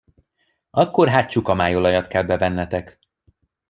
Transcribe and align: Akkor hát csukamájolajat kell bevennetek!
Akkor 0.71 1.07
hát 1.09 1.29
csukamájolajat 1.29 2.07
kell 2.07 2.23
bevennetek! 2.23 2.99